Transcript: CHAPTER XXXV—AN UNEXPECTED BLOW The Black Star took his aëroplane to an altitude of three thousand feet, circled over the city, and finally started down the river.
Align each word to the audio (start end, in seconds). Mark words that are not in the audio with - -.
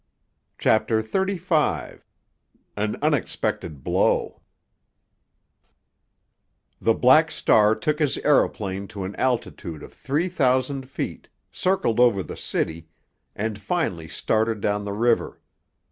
CHAPTER 0.57 1.03
XXXV—AN 1.03 2.95
UNEXPECTED 3.03 3.83
BLOW 3.83 4.41
The 6.81 6.95
Black 6.95 7.29
Star 7.29 7.75
took 7.75 7.99
his 7.99 8.17
aëroplane 8.17 8.89
to 8.89 9.03
an 9.03 9.15
altitude 9.17 9.83
of 9.83 9.93
three 9.93 10.27
thousand 10.27 10.89
feet, 10.89 11.29
circled 11.51 11.99
over 11.99 12.23
the 12.23 12.35
city, 12.35 12.87
and 13.35 13.59
finally 13.61 14.07
started 14.07 14.59
down 14.59 14.85
the 14.85 14.93
river. 14.93 15.39